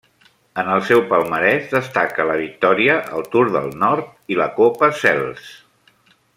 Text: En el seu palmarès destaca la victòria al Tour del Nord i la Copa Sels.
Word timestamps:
En 0.61 0.69
el 0.75 0.79
seu 0.87 1.03
palmarès 1.11 1.67
destaca 1.73 2.25
la 2.31 2.39
victòria 2.41 2.97
al 3.19 3.29
Tour 3.35 3.53
del 3.59 3.71
Nord 3.85 4.35
i 4.37 4.41
la 4.43 4.51
Copa 4.59 4.91
Sels. 5.05 5.49